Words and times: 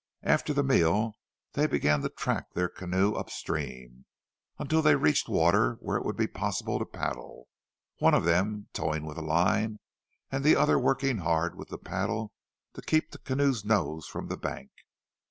After 0.23 0.51
the 0.51 0.63
meal 0.63 1.13
they 1.53 1.67
began 1.67 2.01
to 2.01 2.09
track 2.09 2.53
their 2.55 2.67
canoe 2.69 3.13
upstream, 3.13 4.05
until 4.57 4.81
they 4.81 4.95
reached 4.95 5.29
water 5.29 5.77
where 5.79 5.95
it 5.95 6.03
would 6.03 6.15
be 6.17 6.25
possible 6.25 6.79
to 6.79 6.85
paddle, 6.87 7.47
one 7.99 8.15
of 8.15 8.25
them 8.25 8.67
towing 8.73 9.05
with 9.05 9.19
a 9.19 9.21
line, 9.21 9.77
and 10.31 10.43
the 10.43 10.55
other 10.55 10.79
working 10.79 11.19
hard 11.19 11.53
with 11.53 11.67
the 11.69 11.77
paddle 11.77 12.33
to 12.73 12.81
keep 12.81 13.11
the 13.11 13.19
canoe's 13.19 13.63
nose 13.63 14.07
from 14.07 14.27
the 14.27 14.37
bank. 14.37 14.71